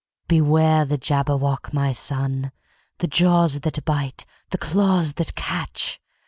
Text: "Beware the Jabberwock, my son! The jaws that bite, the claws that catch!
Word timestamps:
"Beware 0.27 0.83
the 0.83 0.97
Jabberwock, 0.97 1.73
my 1.75 1.93
son! 1.93 2.51
The 2.97 3.07
jaws 3.07 3.59
that 3.59 3.85
bite, 3.85 4.25
the 4.49 4.57
claws 4.57 5.13
that 5.13 5.35
catch! 5.35 6.01